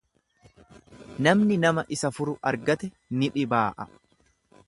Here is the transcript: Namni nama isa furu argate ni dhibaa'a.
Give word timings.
Namni 1.27 1.57
nama 1.65 1.83
isa 1.97 2.11
furu 2.17 2.35
argate 2.53 2.91
ni 3.21 3.29
dhibaa'a. 3.37 3.89